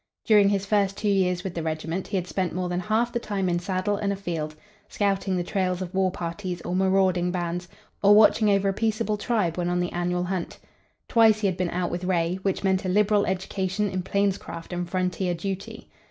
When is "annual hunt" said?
9.91-10.57